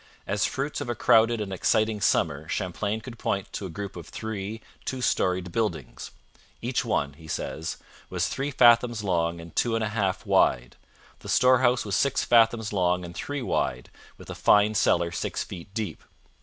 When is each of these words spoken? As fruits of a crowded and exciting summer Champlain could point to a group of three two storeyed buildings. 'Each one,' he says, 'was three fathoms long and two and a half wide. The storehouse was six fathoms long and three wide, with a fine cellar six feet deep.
As 0.25 0.45
fruits 0.47 0.81
of 0.81 0.89
a 0.89 0.95
crowded 0.95 1.39
and 1.41 1.53
exciting 1.53 2.01
summer 2.01 2.47
Champlain 2.49 3.01
could 3.01 3.19
point 3.19 3.53
to 3.53 3.67
a 3.67 3.69
group 3.69 3.95
of 3.95 4.07
three 4.07 4.59
two 4.83 4.99
storeyed 4.99 5.51
buildings. 5.51 6.09
'Each 6.59 6.83
one,' 6.83 7.13
he 7.13 7.27
says, 7.27 7.77
'was 8.09 8.27
three 8.27 8.49
fathoms 8.49 9.03
long 9.03 9.39
and 9.39 9.55
two 9.55 9.75
and 9.75 9.83
a 9.83 9.89
half 9.89 10.25
wide. 10.25 10.75
The 11.19 11.29
storehouse 11.29 11.85
was 11.85 11.95
six 11.95 12.23
fathoms 12.23 12.73
long 12.73 13.05
and 13.05 13.13
three 13.13 13.43
wide, 13.43 13.91
with 14.17 14.31
a 14.31 14.33
fine 14.33 14.73
cellar 14.73 15.11
six 15.11 15.43
feet 15.43 15.71
deep. 15.75 16.01